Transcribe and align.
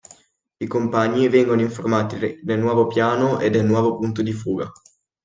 I 0.59 0.65
compagni 0.65 1.27
vengono 1.29 1.61
informati 1.61 2.39
del 2.41 2.57
nuovo 2.57 2.87
piano 2.87 3.37
e 3.39 3.51
del 3.51 3.65
nuovo 3.67 3.99
punto 3.99 4.23
di 4.23 4.33
fuga. 4.33 4.67